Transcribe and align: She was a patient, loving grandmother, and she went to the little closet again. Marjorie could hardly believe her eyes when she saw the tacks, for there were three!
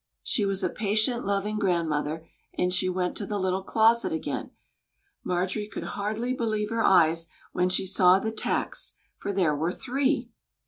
She 0.23 0.47
was 0.47 0.63
a 0.63 0.69
patient, 0.69 1.25
loving 1.27 1.59
grandmother, 1.59 2.27
and 2.57 2.73
she 2.73 2.89
went 2.89 3.15
to 3.17 3.25
the 3.27 3.37
little 3.37 3.61
closet 3.61 4.11
again. 4.11 4.49
Marjorie 5.23 5.67
could 5.69 5.83
hardly 5.93 6.33
believe 6.33 6.71
her 6.71 6.83
eyes 6.83 7.27
when 7.51 7.69
she 7.69 7.85
saw 7.85 8.17
the 8.17 8.31
tacks, 8.31 8.93
for 9.19 9.31
there 9.31 9.55
were 9.55 9.71
three! 9.71 10.31